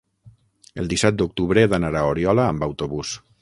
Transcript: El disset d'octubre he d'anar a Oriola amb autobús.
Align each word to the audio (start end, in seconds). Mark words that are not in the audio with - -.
El 0.83 0.89
disset 0.93 1.19
d'octubre 1.19 1.61
he 1.65 1.67
d'anar 1.75 1.93
a 2.01 2.09
Oriola 2.15 2.47
amb 2.51 2.67
autobús. 2.71 3.15